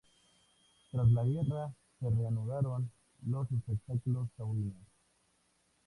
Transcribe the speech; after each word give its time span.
Tras 0.89 1.07
la 1.11 1.23
guerra 1.23 1.75
se 1.99 2.09
reanudaron 2.09 2.89
los 3.27 3.51
espectáculos 3.51 4.29
taurinos. 4.35 4.87